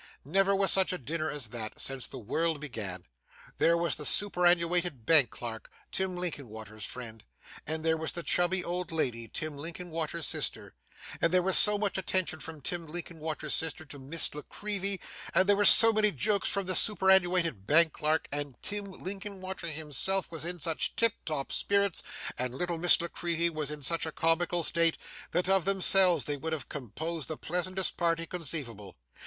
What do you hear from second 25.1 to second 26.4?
that of themselves they